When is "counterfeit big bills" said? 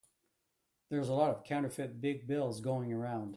1.43-2.59